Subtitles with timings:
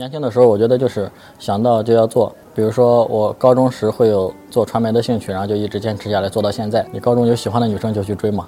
[0.00, 1.10] 年轻的时候，我觉得就是
[1.40, 2.32] 想到就要做。
[2.54, 6.86] 比如说，我高中时会有做传媒的兴趣，然后就一直坚持下来，做到现在。
[6.92, 8.46] 你高中有喜欢的女生就去追嘛。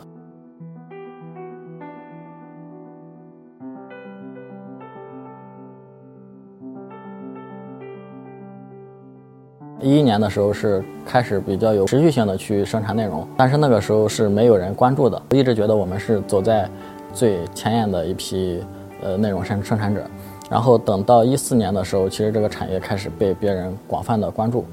[9.81, 15.21] 一一年的时候是开始比较有持续性的去生产内容，但是那个时候是没有人关注的。
[15.31, 16.71] 我一直觉得我们是走在
[17.13, 18.63] 最前沿的一批
[19.03, 20.07] 呃内容生生产者。
[20.51, 24.65] 然后等到一四年的时候，其实这个产业开始被别人广泛的关注。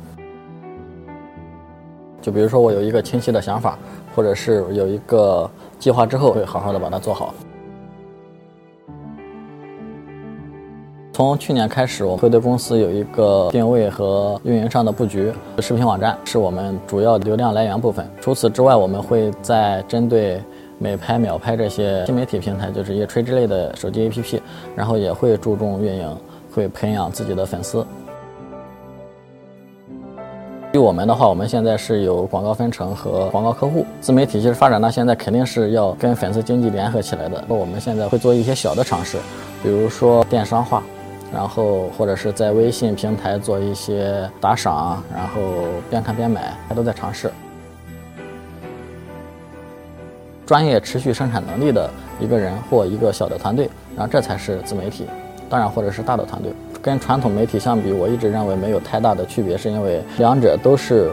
[2.19, 3.77] 就比如说我有一个清晰的想法，
[4.15, 7.31] 或者是有一个计划之后，会好好的把它做好。
[11.13, 15.31] 从去年开始，我会对公司有一个定位和运营上的布局。
[15.59, 18.03] 视频网站是我们主要流量来源部分。
[18.19, 20.41] 除此之外，我们会在针对。
[20.79, 24.39] 美拍、秒拍这些新媒体平台，就是一些垂直类的手机 APP，
[24.75, 26.17] 然后也会注重运营，
[26.53, 27.85] 会培养自己的粉丝。
[30.71, 33.85] 对我们的话，我们现在是有广告分成和广告客户。
[34.01, 37.43] 自媒体其实发展到现在，肯定是要跟粉丝经济联合起来的。
[37.47, 39.17] 那我们现在会做一些小的尝试，
[39.63, 40.83] 比如说电商化，
[41.33, 45.41] 然后或者是在微信平台做一些打赏，然后
[45.89, 47.31] 边看边买，都在尝试。
[50.47, 55.05] 专业持续生产能力的一个人或一个小的团队，然后这才是自媒体。
[55.49, 61.11] 当然，或者是大的团队，跟传统媒体相比，我一直认为没有太大的区别，是因为两者都是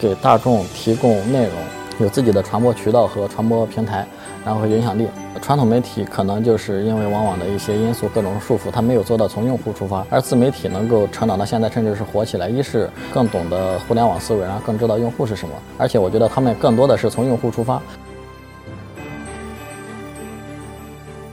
[0.00, 1.52] 给大众提供内容，
[1.98, 4.06] 有自己的传播渠道和传播平台，
[4.42, 5.06] 然后影响力。
[5.42, 10.02] 传统媒体可能就是因为往往的一些因素、各种束缚，它没有做到从用户出发。
[10.08, 17.82] 而自媒体能够成长到现在，甚至是火起来，一是更懂得互联网思维，然后更知道用户是什么，而且我觉得他们更多的是从用户出发。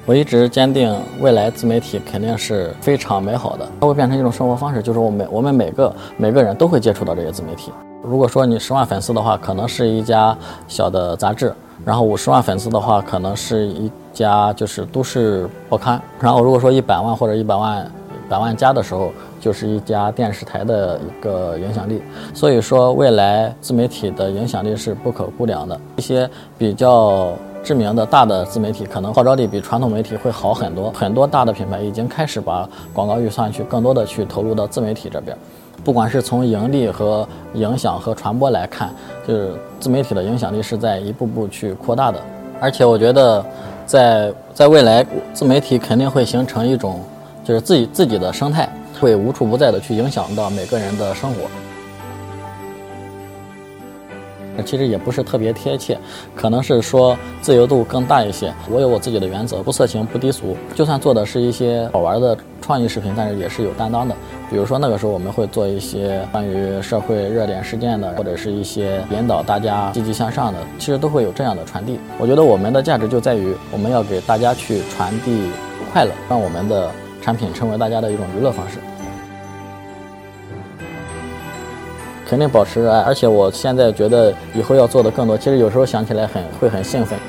[0.06, 7.72] 我一直坚定，未来自媒体肯定是非常美好的，它会变成一种生活方式，就是我每我们每个每个人都会接触到这些自媒体。
[8.02, 10.38] 如果说你十万粉丝的话，可能是一家
[10.68, 11.54] 小的杂志；
[11.86, 17.90] 然后五十万粉丝的话，可能是一家就是都市报刊；然后如果说一百万或者一百万
[18.28, 22.04] 百万加的时候，就是一家电视台的一个影响力。
[22.34, 25.80] 所以说，未来自媒体的影响力是不可估量的。
[25.96, 27.32] 一些比较。
[27.64, 35.36] 知名的大的自媒体可能号召力比传统媒体会好很多，很多大的品牌已经开始把广告预算去更多的去投入到自媒体这边，
[35.82, 38.94] 不管是从盈利和影响和传播来看，
[39.26, 42.20] 就是自媒体的影响力是在一步步去扩大的，
[42.60, 43.46] 而且我觉得，
[43.86, 47.00] 在在未来自媒体肯定会形成一种
[47.46, 48.68] 就是自己自己的生态，
[49.00, 51.42] 会无处不在的去影响到每个人的生活。
[54.56, 55.98] 那其实也不是特别贴切，
[56.36, 58.54] 可能是说自由度更大一些。
[58.70, 60.56] 我有我自己的原则，不色情，不低俗。
[60.76, 64.16] 就算做的是一些好玩的创意视频，但是也是有担当的。
[64.50, 72.00] 比如说那个时候我们会做一些关于社会热点事件的，或者是一些引导大家积极向上的，其实都会有这样的传递。
[72.20, 75.50] 我觉得我们的价值就在于我们要给大家去传递
[75.92, 76.92] 快乐，让我们的
[77.22, 78.78] 产品成为大家的一种娱乐方式。
[82.34, 85.38] 肯定保持热爱，而且我现在觉得以后要做的更多。
[85.38, 87.20] 其实有时候想起来很会很兴奋。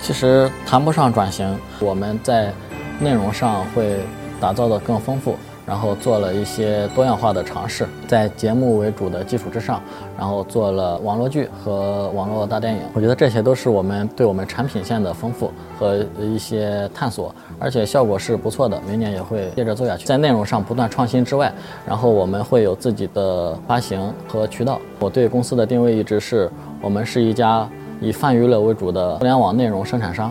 [0.00, 2.50] 其实谈不上转型，我们在
[2.98, 3.98] 内容上会
[4.40, 5.36] 打造的更丰富。
[5.66, 9.80] 然后做了一些多样化的尝试，在节目为主的基础之上，
[10.18, 12.80] 然后做了网络剧和网络大电影。
[12.92, 18.80] 我觉得这些都是我们对我们产品线的丰富和一些探索，而且效果是不错的。
[18.86, 21.52] 明年也会接着做下去，在内容上不断创新之外，
[21.86, 24.78] 然后我们会有自己的发行和渠道。
[24.98, 26.50] 我对公司的定位一直是
[26.80, 27.68] 我们是一家
[28.00, 30.30] 以泛娱乐为主的互联网内容生产商。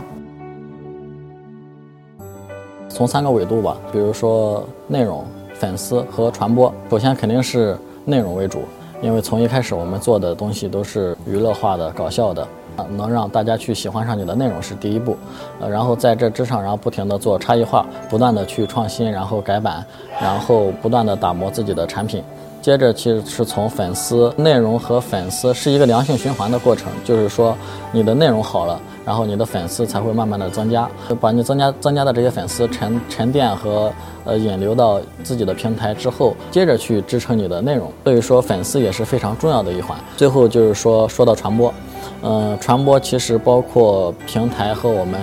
[2.94, 6.72] 从三个维度吧，比如说内容、粉丝和传播。
[6.92, 8.60] 首先肯定是内容为主，
[9.02, 12.48] 因为从一开始我们做的东西都是娱乐化的、搞笑的，
[12.96, 15.18] 能让大家去喜欢上你的内容是第一步。
[15.60, 19.84] 呃，然后在这之上，然后不停的做差异化，不断的去创新，然后改版，
[20.22, 22.24] 然后不断的打磨自己的产品。
[22.62, 27.58] 接着其实是从粉丝、内容和粉丝是一个良性循环的过程，就是说
[27.92, 28.80] 你的内容好了。
[29.06, 30.90] 然后你的粉丝才会慢慢的增加，
[31.20, 33.92] 把你增加增加的这些粉丝沉沉淀和
[34.26, 37.92] 呃引流到自己的平台之后，接着去支撑你的内容。
[38.04, 39.98] 所以说粉丝也是非常重要的一环。
[40.16, 41.74] 最后就是说说到传播，
[42.22, 45.20] 嗯，传播其实包括平台和我们。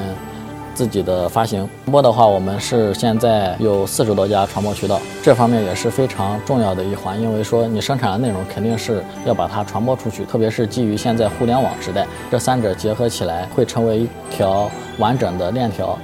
[0.75, 7.21] 自己的发行传播的话，我们是现在有四十多家传播渠道，这方面也是非常重要的一环。
[7.21, 15.99] 因为说你生产的内容肯定是要把它传播出去，特别是基于现在互联网时代，这三者结合起来会成为一条完整的链条。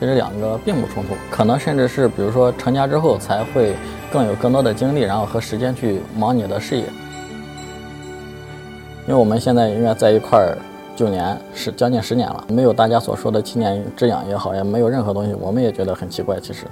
[0.00, 3.76] 其实两个并不冲突，可能甚至是比如说成家之后才会
[4.10, 6.84] 更有更多的精力，然后和时间去忙你的事业。
[9.06, 10.58] 因为我们现在应该在一块儿
[10.94, 16.66] 九年，是将近十年了，没有大家所说的七年之痒也好，也没有任何东西，我们也觉得很奇怪，其实。